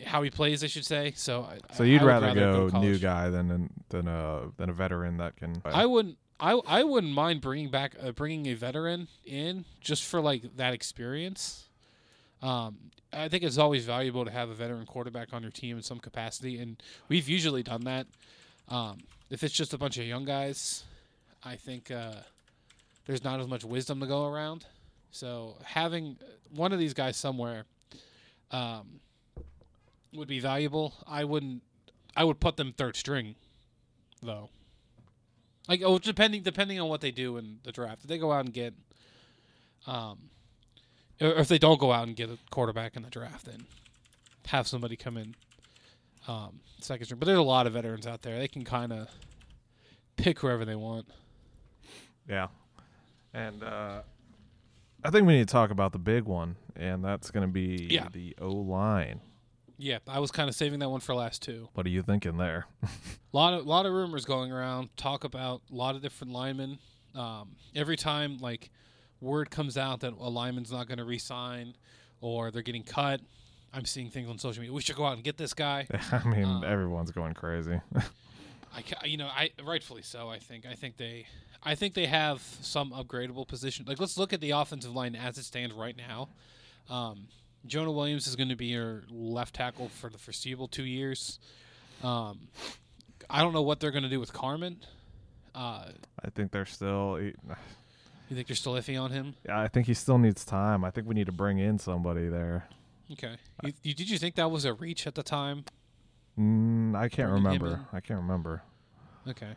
[0.04, 0.62] how he plays.
[0.62, 1.12] I should say.
[1.16, 4.72] So, I, So you'd would rather, go, to new guy than than a than a
[4.72, 5.60] veteran that can.
[5.64, 6.18] I wouldn't.
[6.38, 10.74] I I wouldn't mind bringing back uh, bringing a veteran in just for like that
[10.74, 11.68] experience.
[12.42, 12.76] Um,
[13.12, 15.98] I think it's always valuable to have a veteran quarterback on your team in some
[15.98, 18.06] capacity, and we've usually done that.
[18.68, 20.84] Um, if it's just a bunch of young guys,
[21.42, 22.16] I think uh,
[23.06, 24.66] there's not as much wisdom to go around.
[25.10, 26.16] So having
[26.50, 27.64] one of these guys somewhere
[28.50, 29.00] um,
[30.12, 30.94] would be valuable.
[31.06, 31.62] I wouldn't.
[32.16, 33.34] I would put them third string,
[34.22, 34.50] though.
[35.68, 38.02] Like oh, depending depending on what they do in the draft.
[38.02, 38.74] If they go out and get,
[39.86, 40.30] um,
[41.20, 43.66] or if they don't go out and get a quarterback in the draft, then
[44.46, 45.34] have somebody come in,
[46.28, 47.18] um, second string.
[47.18, 48.38] But there's a lot of veterans out there.
[48.38, 49.08] They can kind of
[50.16, 51.06] pick whoever they want.
[52.28, 52.48] Yeah.
[53.36, 54.00] And uh,
[55.04, 57.86] I think we need to talk about the big one, and that's going to be
[57.90, 58.08] Yeah.
[58.10, 59.20] the O line.
[59.78, 61.68] Yeah, I was kind of saving that one for last too.
[61.74, 62.64] What are you thinking there?
[62.82, 62.88] A
[63.34, 64.88] lot of lot of rumors going around.
[64.96, 66.78] Talk about a lot of different linemen.
[67.14, 68.70] Um, every time like
[69.20, 71.74] word comes out that a lineman's not going to re-sign
[72.22, 73.20] or they're getting cut,
[73.74, 74.72] I'm seeing things on social media.
[74.72, 75.86] We should go out and get this guy.
[76.12, 77.78] I mean, Um, everyone's going crazy.
[78.74, 80.30] I, you know, I rightfully so.
[80.30, 80.64] I think.
[80.66, 81.26] I think they,
[81.66, 83.86] I think they have some upgradable position.
[83.88, 86.28] Like, let's look at the offensive line as it stands right now.
[86.88, 87.26] Um,
[87.66, 91.40] Jonah Williams is going to be your left tackle for the foreseeable two years.
[92.04, 92.48] Um,
[93.28, 94.78] I don't know what they're going to do with Carman.
[95.56, 95.86] Uh,
[96.24, 97.18] I think they're still.
[97.20, 97.34] you
[98.30, 99.34] think they're still iffy on him?
[99.44, 100.84] Yeah, I think he still needs time.
[100.84, 102.68] I think we need to bring in somebody there.
[103.10, 103.36] Okay.
[103.64, 105.64] You, you, did you think that was a reach at the time?
[106.38, 107.86] Mm, I can't Bringing remember.
[107.92, 108.62] I can't remember.
[109.26, 109.56] Okay.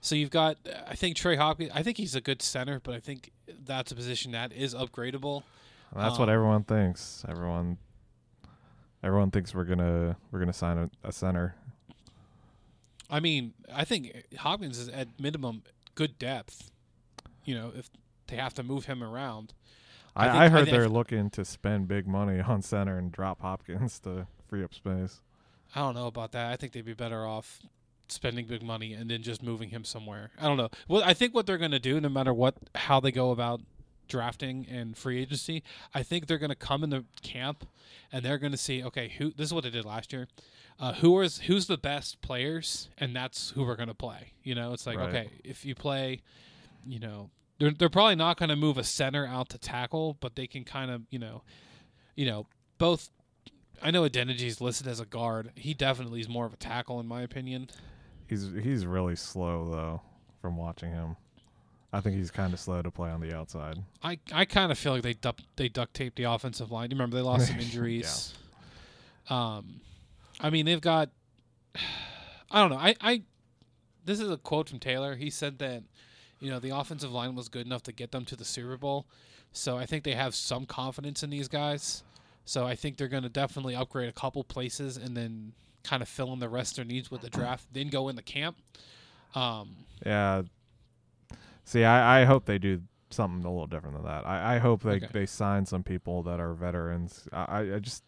[0.00, 0.56] So you've got,
[0.86, 1.70] I think Trey Hopkins.
[1.74, 3.30] I think he's a good center, but I think
[3.64, 5.42] that's a position that is upgradable.
[5.94, 7.24] That's what Um, everyone thinks.
[7.28, 7.78] Everyone,
[9.02, 11.54] everyone thinks we're gonna we're gonna sign a, a center.
[13.10, 15.62] I mean, I think Hopkins is at minimum
[15.94, 16.70] good depth.
[17.44, 17.88] You know, if
[18.26, 19.54] they have to move him around.
[20.14, 23.10] I I, think- I, I heard they're looking to spend big money on center and
[23.10, 25.20] drop Hopkins to free up space.
[25.74, 26.50] I don't know about that.
[26.52, 27.60] I think they'd be better off
[28.08, 30.30] spending big money and then just moving him somewhere.
[30.38, 30.70] I don't know.
[30.88, 33.60] Well, I think what they're going to do, no matter what, how they go about
[34.08, 35.62] drafting and free agency,
[35.94, 37.66] I think they're going to come in the camp
[38.10, 40.28] and they're going to see, okay, who this is what they did last year.
[40.80, 44.32] Uh, who is who's the best players, and that's who we're going to play.
[44.44, 45.08] You know, it's like Right.
[45.08, 46.20] okay, if you play,
[46.86, 50.36] you know, they're they're probably not going to move a center out to tackle, but
[50.36, 51.42] they can kind of, you know,
[52.14, 52.46] you know,
[52.78, 53.10] both.
[53.82, 55.50] I know Adeniji is listed as a guard.
[55.56, 57.68] He definitely is more of a tackle, in my opinion.
[58.28, 60.02] He's he's really slow though.
[60.40, 61.16] From watching him,
[61.92, 63.78] I think he's kind of slow to play on the outside.
[64.02, 66.90] I, I kind of feel like they duct they duct taped the offensive line.
[66.90, 68.34] You remember they lost some injuries.
[69.28, 69.56] yeah.
[69.56, 69.80] Um,
[70.40, 71.10] I mean they've got.
[72.50, 72.78] I don't know.
[72.78, 73.22] I, I
[74.04, 75.16] this is a quote from Taylor.
[75.16, 75.82] He said that
[76.40, 79.06] you know the offensive line was good enough to get them to the Super Bowl,
[79.52, 82.04] so I think they have some confidence in these guys.
[82.44, 85.52] So I think they're going to definitely upgrade a couple places and then
[85.84, 87.66] kind of fill in the rest of their needs with the draft.
[87.72, 88.56] Then go in the camp.
[89.34, 90.42] Um, Yeah.
[91.64, 94.26] See, I, I hope they do something a little different than that.
[94.26, 95.08] I, I hope they, Okay.
[95.12, 97.28] they sign some people that are veterans.
[97.32, 98.04] I, I- just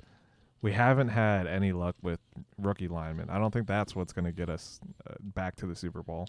[0.63, 2.21] we haven't had any luck with
[2.59, 3.31] rookie linemen.
[3.31, 4.79] I don't think that's what's going to get us
[5.09, 6.29] uh, back to the Super Bowl.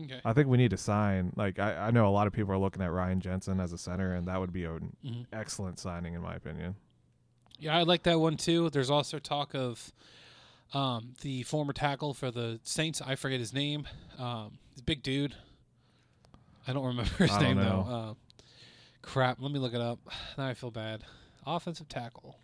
[0.00, 0.20] okay.
[0.24, 1.32] I think we need to sign.
[1.34, 3.78] Like I, I know a lot of people are looking at Ryan Jensen as a
[3.78, 5.26] center, and that would be an Mhm.
[5.32, 6.76] excellent signing in my opinion.
[7.58, 8.70] Yeah, I like that one too.
[8.70, 9.92] There's also talk of
[10.72, 13.02] um, the former tackle for the Saints.
[13.04, 13.86] I forget his name.
[14.18, 15.34] Um, he's a big dude.
[16.66, 17.86] I don't remember his I name though.
[17.88, 18.14] Uh,
[19.02, 19.38] crap.
[19.40, 19.98] Let me look it up.
[20.38, 21.02] Now I feel bad.
[21.46, 22.36] Offensive tackle.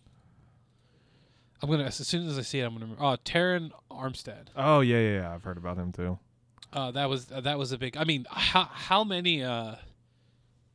[1.62, 3.03] I'm gonna as soon as I see it, I'm gonna remember.
[3.05, 4.49] Oh, Terron Armstead.
[4.55, 5.35] Oh yeah, yeah, yeah.
[5.35, 6.19] I've heard about him too.
[6.73, 7.97] Uh, that was uh, that was a big.
[7.97, 9.77] I mean, how how many uh,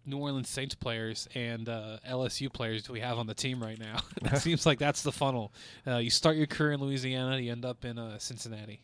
[0.05, 3.79] New Orleans Saints players and uh, LSU players do we have on the team right
[3.79, 3.99] now?
[4.23, 5.53] it seems like that's the funnel.
[5.85, 8.81] Uh, you start your career in Louisiana, you end up in uh, Cincinnati.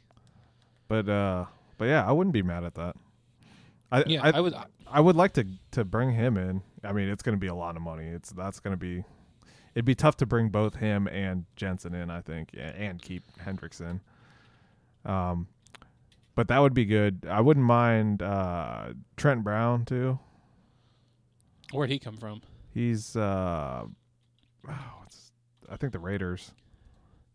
[0.87, 1.45] But uh,
[1.77, 2.95] but yeah, I wouldn't be mad at that.
[3.91, 4.55] I Yeah, I, I, would.
[4.89, 6.61] I would like to to bring him in.
[6.83, 8.07] I mean, it's going to be a lot of money.
[8.07, 9.03] It's that's going to be.
[9.75, 12.09] It'd be tough to bring both him and Jensen in.
[12.09, 14.01] I think, and keep Hendricks in.
[15.05, 15.47] Um,
[16.35, 17.25] but that would be good.
[17.29, 20.19] I wouldn't mind uh Trent Brown too.
[21.71, 22.41] Where'd he come from?
[22.73, 23.83] He's uh,
[24.69, 24.71] oh,
[25.69, 26.51] I think the Raiders.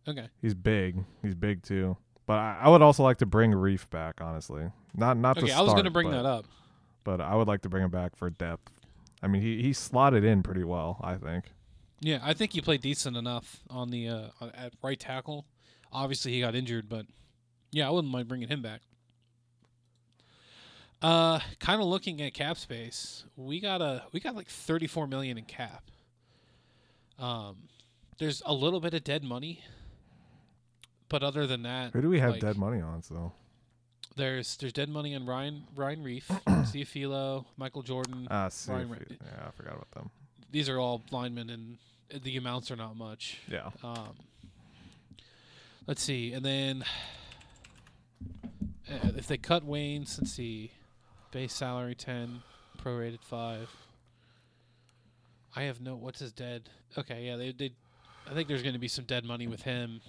[0.08, 0.28] Okay.
[0.40, 0.96] He's big.
[1.22, 1.96] He's big too.
[2.26, 4.20] But I, I would also like to bring Reiff back.
[4.20, 4.64] Honestly,
[4.94, 6.46] not not to Okay, I was gonna bring but- that up.
[7.04, 8.70] but I would like to bring him back for depth.
[9.22, 11.44] I mean, he he slotted in pretty well, I think.
[12.00, 15.46] Yeah, I think he played decent enough on the uh, at right tackle.
[15.92, 17.06] Obviously, he got injured, but
[17.70, 18.80] yeah, I wouldn't mind bringing him back.
[21.02, 25.06] Uh, kind of looking at cap space, we got a we got like thirty four
[25.08, 25.82] million in cap.
[27.18, 27.56] Um,
[28.18, 29.64] there's a little bit of dead money,
[31.08, 33.02] but other than that, Who do we have like, dead money on?
[33.02, 33.32] So
[34.16, 38.28] There's there's dead money on Ryan Ryan Reiff, Su'a-Filo, Michael Jordan.
[38.30, 40.10] ah, see, Ryan we- yeah, I forgot about them.
[40.52, 41.78] These are all linemen, and
[42.22, 43.38] the amounts are not much.
[43.50, 44.10] Yeah, Um,
[45.88, 46.84] let's see, and then
[48.88, 50.72] uh, if they cut Wayne, let's see,
[51.32, 52.42] base salary ten,
[52.80, 53.68] prorated five.
[55.56, 55.96] I have no.
[55.96, 56.68] What's his dead?
[56.96, 57.72] Okay, yeah, they they.
[58.30, 60.00] I think there's going to be some dead money with him,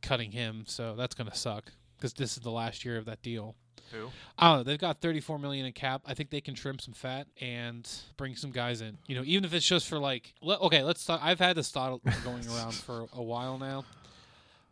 [0.00, 3.20] cutting him, so that's going to suck because this is the last year of that
[3.20, 3.56] deal.
[3.92, 4.10] Who?
[4.38, 4.62] I don't know.
[4.64, 6.02] They've got 34 million in cap.
[6.06, 8.98] I think they can trim some fat and bring some guys in.
[9.06, 11.20] You know, even if it's just for like, le- okay, let's talk.
[11.22, 13.84] I've had this thought going around for a while now.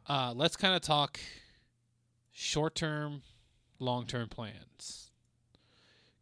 [0.09, 1.19] Uh, let's kind of talk
[2.33, 3.23] short-term,
[3.81, 5.06] long-term plans.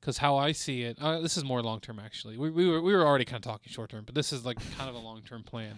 [0.05, 2.37] Because how I see it, uh, this is more long-term actually.
[2.37, 4.91] We, we were we were already kind of talking short-term, but this is like kind
[4.91, 5.77] of a long-term plan.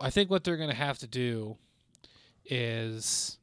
[0.00, 1.56] I think what they're going to have to do
[2.44, 3.38] is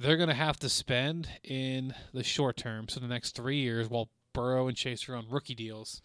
[0.00, 3.90] they're going to have to spend in the short term, so the next three years,
[3.90, 6.00] while Burrow and Chase are on rookie deals,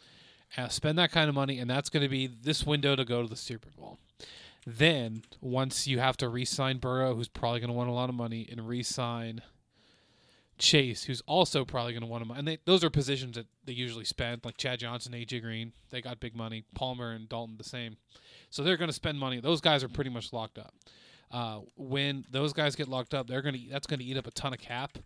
[0.57, 3.21] uh, spend that kind of money, and that's going to be this window to go
[3.21, 3.99] to the Super Bowl.
[4.65, 8.15] Then, once you have to re-sign Burrow, who's probably going to want a lot of
[8.15, 9.43] money, and re-sign
[10.57, 13.73] Chase, who's also probably going to want money, and they, those are positions that they
[13.73, 16.63] usually spend, like Chad Johnson, AJ Green, they got big money.
[16.73, 17.97] Palmer and Dalton the same,
[18.49, 19.39] so they're going to spend money.
[19.39, 20.73] Those guys are pretty much locked up
[21.31, 24.53] uh, when those guys get locked up, they're gonna that's gonna eat up a ton
[24.53, 24.97] of cap,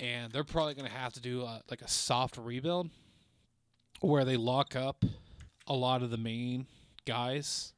[0.00, 2.90] and they're probably gonna have to do uh like a soft rebuild,
[4.00, 5.04] where they lock up
[5.66, 6.66] a lot of the main
[7.04, 7.72] guys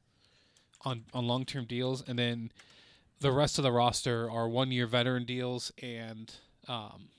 [0.85, 2.51] on on long term deals, and then
[3.19, 6.35] the rest of the roster are one year veteran deals and
[6.67, 7.09] um,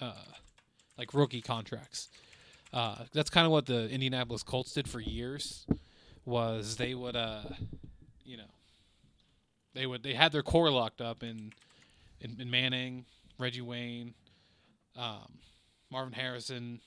[0.00, 0.12] uh,
[0.98, 2.08] like rookie contracts.
[2.72, 5.66] Uh, that's kind of what the Indianapolis Colts did for years.
[6.24, 7.42] Was they would uh,
[8.24, 8.50] you know
[9.74, 11.54] they would they had their core locked up and
[12.20, 13.04] in, in Manning,
[13.38, 14.14] Reggie Wayne,
[14.96, 15.38] um,
[15.90, 16.80] Marvin Harrison,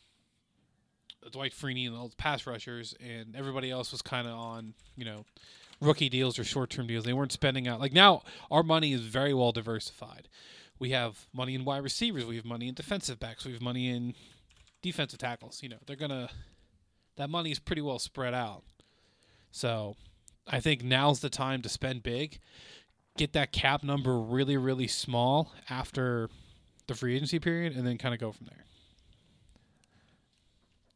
[1.32, 5.06] Dwight Freeney, and all the pass rushers, and everybody else was kind of on you
[5.06, 5.26] know
[5.82, 7.06] rookie deals or short term deals.
[7.06, 8.24] They weren't spending out like now.
[8.52, 10.28] Our money is very well diversified.
[10.80, 12.26] We have money in wide receivers.
[12.26, 13.46] We have money in defensive backs.
[13.46, 14.16] We have money in
[14.82, 15.62] defensive tackles.
[15.62, 16.30] You know, they're gonna
[17.18, 18.64] that money is pretty well spread out.
[19.52, 19.96] So,
[20.48, 22.40] I think now's the time to spend big,
[23.18, 26.30] get that cap number really, really small after
[26.88, 28.64] the free agency period, and then kind of go from there.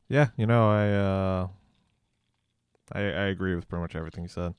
[0.07, 1.47] Yeah, you know, I uh
[2.91, 4.53] I I agree with pretty much everything you said.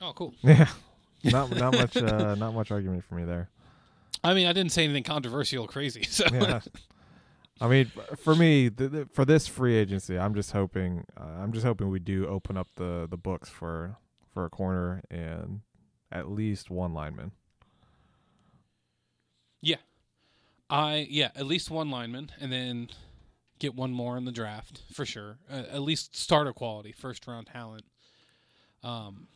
[0.00, 0.34] Oh, cool.
[0.42, 0.68] Yeah.
[1.24, 3.48] not not much uh not much argument for me there.
[4.30, 6.02] I mean, I didn't say anything controversial or crazy.
[6.08, 6.60] So, Yeah.
[7.60, 11.52] I mean, for me, th- th- for this free agency, I'm just hoping, uh, I'm
[11.52, 13.96] just hoping we do open up the the books for
[14.34, 15.60] for a corner and
[16.12, 17.32] at least one lineman.
[19.62, 19.76] Yeah,
[20.68, 22.88] I yeah, at least one lineman, and then
[23.58, 25.38] get one more in the draft for sure.
[25.50, 27.84] Uh, at least starter quality, first round talent.
[28.82, 29.28] Um,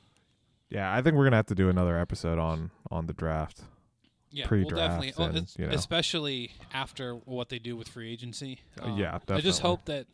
[0.69, 3.63] Yeah, I think we're gonna have to do another episode on on the draft.
[4.31, 5.73] Yeah, Pre-draft we'll definitely, oh, and, it's- you know.
[5.75, 8.61] especially after what they do with free agency.
[8.81, 10.07] Uh, yeah, I just hope that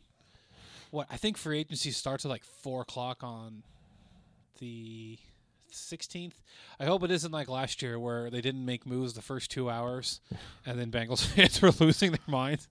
[0.91, 3.63] what I think free agency starts at like four o'clock on
[4.59, 5.17] the
[5.69, 6.41] sixteenth.
[6.79, 9.69] I hope it isn't like last year where they didn't make moves the first two
[9.69, 10.21] hours,
[10.65, 12.67] and then Bengals fans were losing their minds.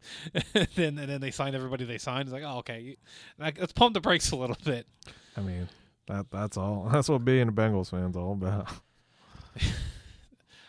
[0.55, 2.23] and then and then they signed everybody they signed.
[2.29, 2.97] It's like, oh okay,
[3.39, 4.87] like, let's pump the brakes a little bit.
[5.37, 5.69] I mean,
[6.07, 6.89] that that's all.
[6.93, 8.69] That's what being a Bengals fan's all about.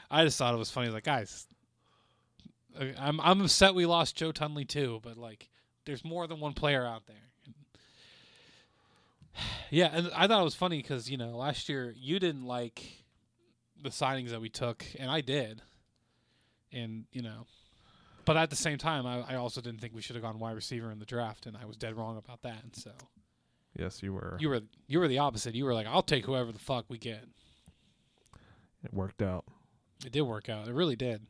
[0.10, 0.90] I just thought it was funny.
[0.90, 1.48] Like, guys,
[3.00, 5.50] I'm I'm upset we lost Joe Thuney too, but like,
[5.86, 7.16] there's more than one player out there.
[9.70, 13.04] Yeah, and I thought it was funny because you know last year you didn't like
[13.84, 15.62] the signings that we took, and I did,
[16.72, 17.46] and you know,
[18.24, 20.56] but at the same time, I, I also didn't think we should have gone wide
[20.56, 22.64] receiver in the draft, and I was dead wrong about that.
[22.74, 22.92] So
[23.78, 24.38] yes, you were.
[24.40, 25.54] you were you were the opposite.
[25.54, 27.26] You were like, I'll take whoever the fuck we get.
[28.84, 29.44] it worked out.
[30.06, 30.68] It did work out.
[30.68, 31.22] It really did.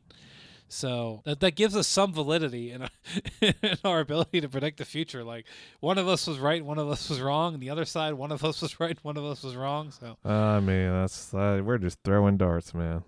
[0.68, 2.88] So that that gives us some validity in,
[3.40, 3.54] in
[3.84, 5.24] our ability to predict the future.
[5.24, 5.46] Like
[5.80, 8.30] one of us was right, one of us was wrong, and the other side, one
[8.30, 9.90] of us was right, one of us was wrong.
[9.90, 13.02] So I mean, that's uh, we're just throwing darts, man.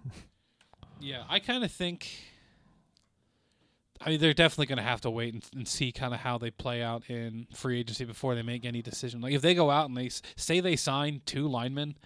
[1.00, 2.08] yeah, I kind of think.
[4.02, 6.38] I mean, they're definitely going to have to wait and, and see kind of how
[6.38, 9.20] they play out in free agency before they make any decision.
[9.20, 11.96] Like if they go out and they say they sign two linemen,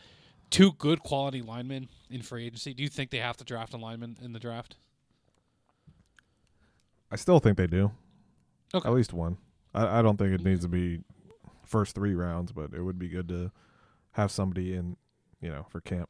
[0.50, 3.76] two good quality linemen in free agency, do you think they have to draft a
[3.76, 4.76] lineman in the draft?
[7.10, 7.92] I still think they do.
[8.74, 8.88] Okay.
[8.88, 9.36] At least one.
[9.74, 11.00] I, I don't think it needs to be
[11.64, 13.52] first three rounds, but it would be good to
[14.12, 14.96] have somebody in,
[15.40, 16.08] you know, for camp.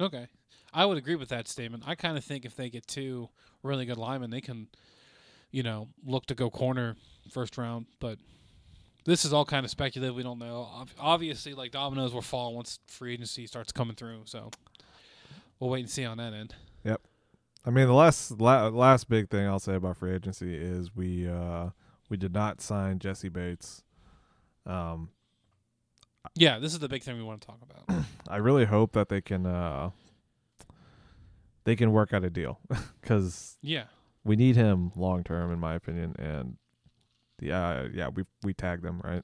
[0.00, 0.26] Okay.
[0.72, 1.84] I would agree with that statement.
[1.86, 3.28] I kind of think if they get two
[3.62, 4.68] really good linemen, they can,
[5.50, 6.96] you know, look to go corner
[7.30, 7.86] first round.
[7.98, 8.18] But
[9.04, 10.14] this is all kind of speculative.
[10.14, 10.68] We don't know.
[10.98, 14.22] Obviously, like dominoes will fall once free agency starts coming through.
[14.24, 14.50] So
[15.58, 16.54] we'll wait and see on that end.
[16.84, 17.00] Yep.
[17.64, 21.28] I mean, the last la- last big thing I'll say about free agency is we
[21.28, 21.70] uh
[22.08, 23.82] we did not sign Jessie Bates.
[24.66, 25.10] Um,
[26.34, 28.04] Yeah, this is the big thing we want to talk about.
[28.28, 29.90] I really hope that they can uh
[31.64, 32.58] they can work out a deal
[33.00, 33.84] because yeah.
[34.24, 36.14] we need him long term, in my opinion.
[36.18, 36.56] And
[37.40, 39.22] yeah, yeah, we we tagged them right.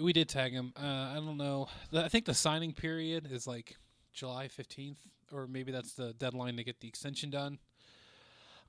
[0.00, 0.72] We did tag him.
[0.76, 1.66] Uh, I don't know.
[1.92, 3.76] I think the signing period is like
[4.12, 4.98] July 15th,
[5.32, 7.58] or maybe that's the deadline to get the extension done.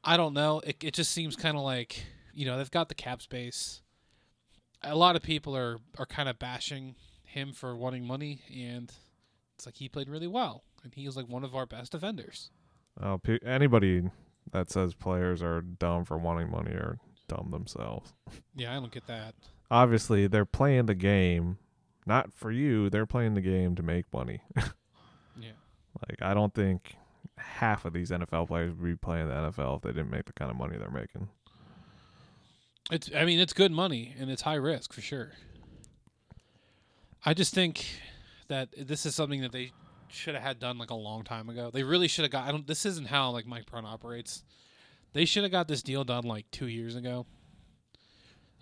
[0.04, 0.62] I don't know.
[0.66, 3.82] It, it just seems kind of like, you know, they've got the cap space.
[4.82, 8.92] A lot of people are, are kind of bashing him for wanting money, and
[9.56, 10.64] it's like he played really well.
[10.84, 12.50] And he was like one of our best defenders.
[13.00, 14.04] Uh, pe- anybody
[14.52, 18.14] that says players are dumb for wanting money are dumb themselves.
[18.56, 19.36] Yeah, I don't get that.
[19.72, 21.58] Obviously, they're playing the game
[22.06, 22.90] not for you.
[22.90, 24.42] They're playing the game to make money.
[25.40, 25.52] Yeah.
[26.08, 26.96] Like I don't think
[27.38, 30.34] half of these NFL players would be playing the NFL if they didn't make the
[30.34, 31.28] kind of money they're making.
[32.92, 35.32] It's I mean it's good money and it's high risk for sure.
[37.26, 37.86] I just think
[38.50, 39.72] that this is something that they
[40.10, 41.72] should have had done like a long time ago.
[41.74, 44.44] They really should have got I don't this isn't how like Mike Brown operates.
[45.14, 47.26] They should have got this deal done like 2 years ago.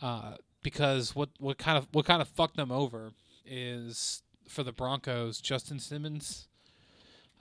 [0.02, 3.14] Uh because what what kind of what kind of fucked them over
[3.46, 6.48] is for the Broncos Justin Simmons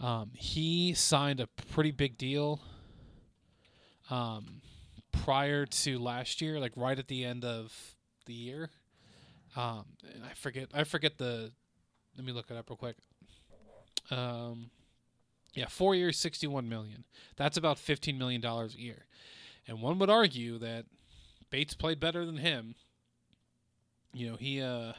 [0.01, 2.61] um, he signed a pretty big deal
[4.09, 4.63] um,
[5.13, 7.73] prior to last year, like right at the end of
[8.25, 8.71] the year.
[9.57, 9.85] Um,
[10.15, 11.53] and I forget, I forget the.
[12.17, 12.97] Let me look it up real quick.
[14.11, 14.71] Um,
[15.55, 17.05] Yeah, four years, sixty-one million.
[17.37, 19.07] That's about fifteen million dollars a year.
[19.67, 20.87] And one would argue that
[21.51, 22.75] Bates played better than him.
[24.13, 24.93] You know, he uh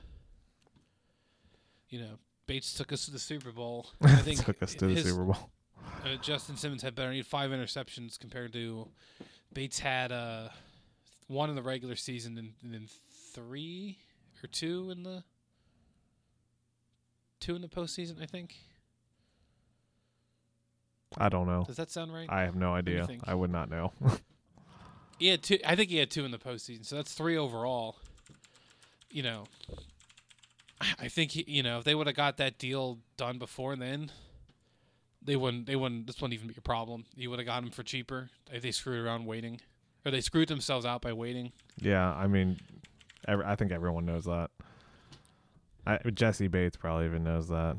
[1.89, 3.87] you know, Bates took us to the Super Bowl.
[4.01, 5.51] I think Took us to the Super Bowl.
[6.05, 7.11] uh, Justin Simmons had better.
[7.11, 8.87] He had five interceptions compared to
[9.53, 10.47] Bates had uh,
[11.27, 12.87] one in the regular season and, and then
[13.33, 13.97] three
[14.43, 15.23] or two in the
[17.39, 18.21] two in the postseason.
[18.21, 18.55] I think.
[21.17, 21.63] I don't know.
[21.65, 22.27] Does that sound right?
[22.29, 23.07] I have no idea.
[23.25, 23.91] I would not know.
[25.19, 25.59] He had two.
[25.63, 27.97] I think he had two in the postseason, so that's three overall.
[29.11, 29.43] You know,
[30.99, 34.11] I- think he, you know if they would have got that deal done before then,
[35.21, 35.67] they wouldn't.
[35.67, 36.07] They wouldn't.
[36.07, 37.05] This wouldn't even be a problem.
[37.15, 39.61] You would have got him for cheaper if they screwed around waiting,
[40.03, 41.51] or they screwed themselves out by waiting.
[41.77, 42.57] yeah, I mean,
[43.27, 44.49] every, I think everyone knows that.
[45.85, 47.77] I, Jessie Bates probably even knows that.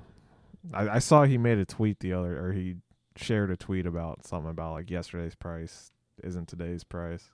[0.72, 2.76] I, I saw he made a tweet the other, or he
[3.17, 5.93] shared a tweet about something about like yesterday's price
[6.23, 7.31] isn't today's price.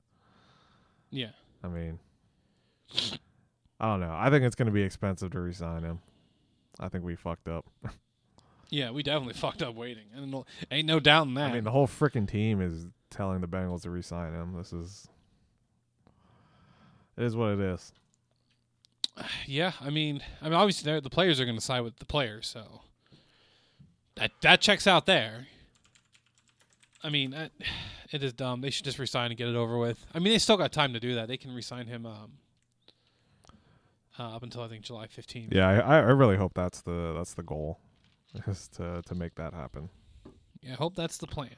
[1.11, 1.31] Yeah.
[1.63, 1.99] I mean,
[3.81, 4.15] I don't know.
[4.17, 6.01] I think it's going to be expensive to resign him.
[6.79, 7.67] I think we fucked up.
[8.71, 11.51] Yeah, we definitely fucked up waiting, and ain't no doubt in that.
[11.51, 14.55] I mean, the whole freaking team is telling the Bengals to resign him.
[14.55, 15.09] This is
[17.17, 17.93] it is what it is.
[19.47, 22.47] yeah, I mean, I mean, obviously the players are going to side with the players,
[22.47, 22.83] so
[24.17, 25.47] that that checks out there.
[27.03, 27.35] I mean,
[28.11, 28.61] it is dumb.
[28.61, 30.05] They should just resign and get it over with.
[30.15, 31.29] I mean, they still got time to do that.
[31.29, 32.33] They can resign him um,
[34.19, 35.53] uh, up until I think July fifteenth.
[35.53, 37.79] Yeah, I, I really hope that's the that's the goal,
[38.47, 39.91] is to to make that happen.
[40.63, 41.57] Yeah, I hope that's the plan.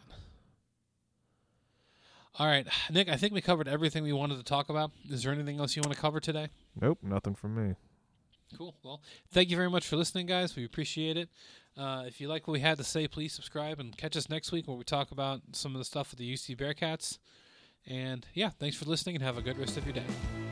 [2.39, 3.09] All right, Nick.
[3.09, 4.91] I think we covered everything we wanted to talk about.
[5.09, 6.49] Is there anything else you want to cover today?
[6.81, 7.75] Nope, nothing from me.
[8.57, 8.75] Cool.
[8.83, 10.57] Well, thank you very much for listening, guys.
[10.57, 11.29] We appreciate it.
[11.81, 14.53] Uh, if you like what we had to say, please subscribe and catch us next
[14.53, 17.19] week where we talk about some of the stuff with the UC Bearcats.
[17.87, 20.50] And yeah, thanks for listening and have a good rest of your day.